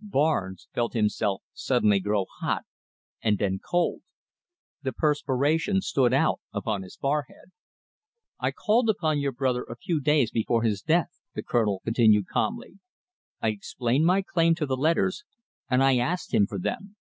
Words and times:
Barnes 0.00 0.68
felt 0.72 0.92
himself 0.92 1.42
suddenly 1.52 1.98
grow 1.98 2.24
hot 2.42 2.62
and 3.24 3.38
then 3.38 3.58
cold. 3.58 4.02
The 4.82 4.92
perspiration 4.92 5.80
stood 5.80 6.14
out 6.14 6.38
upon 6.52 6.82
his 6.82 6.94
forehead. 6.94 7.50
"I 8.38 8.52
called 8.52 8.88
upon 8.88 9.18
your 9.18 9.32
brother 9.32 9.64
a 9.64 9.74
few 9.74 10.00
days 10.00 10.30
before 10.30 10.62
his 10.62 10.80
death," 10.80 11.18
the 11.34 11.42
Colonel 11.42 11.80
continued 11.84 12.28
calmly. 12.28 12.78
"I 13.42 13.48
explained 13.48 14.06
my 14.06 14.22
claim 14.22 14.54
to 14.54 14.66
the 14.66 14.76
letters 14.76 15.24
and 15.68 15.82
I 15.82 15.96
asked 15.96 16.32
him 16.32 16.46
for 16.46 16.60
them. 16.60 16.94